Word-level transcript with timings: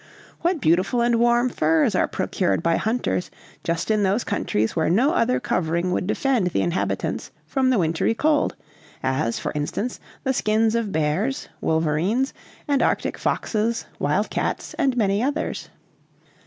What 0.41 0.59
beautiful 0.59 0.99
and 1.01 1.17
warm 1.17 1.47
furs 1.51 1.93
are 1.93 2.07
procured 2.07 2.63
by 2.63 2.75
hunters 2.77 3.29
just 3.63 3.91
in 3.91 4.01
those 4.01 4.23
countries 4.23 4.75
where 4.75 4.89
no 4.89 5.11
other 5.13 5.39
covering 5.39 5.91
would 5.91 6.07
defend 6.07 6.47
the 6.47 6.63
inhabitants 6.63 7.29
from 7.45 7.69
the 7.69 7.77
wintery 7.77 8.15
cold! 8.15 8.55
as, 9.03 9.37
for 9.37 9.51
instance, 9.53 9.99
the 10.23 10.33
skins 10.33 10.73
of 10.73 10.91
bears, 10.91 11.49
wolverines, 11.61 12.33
and 12.67 12.81
arctic 12.81 13.15
foxes, 13.15 13.85
wild 13.99 14.31
cats, 14.31 14.73
and 14.79 14.97
many 14.97 15.21
others." 15.21 15.69